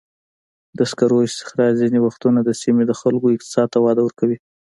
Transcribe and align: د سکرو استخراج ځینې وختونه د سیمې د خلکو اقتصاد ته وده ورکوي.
د 0.77 0.79
سکرو 0.91 1.17
استخراج 1.27 1.73
ځینې 1.81 1.99
وختونه 2.05 2.39
د 2.43 2.49
سیمې 2.61 2.83
د 2.87 2.91
خلکو 3.01 3.33
اقتصاد 3.35 3.67
ته 3.73 3.77
وده 3.85 4.01
ورکوي. 4.03 4.37